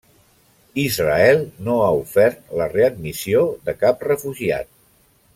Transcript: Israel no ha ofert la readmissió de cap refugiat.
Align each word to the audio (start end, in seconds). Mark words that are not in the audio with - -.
Israel 0.83 1.43
no 1.67 1.75
ha 1.83 1.89
ofert 1.99 2.49
la 2.61 2.67
readmissió 2.71 3.43
de 3.69 3.75
cap 3.83 4.01
refugiat. 4.13 4.73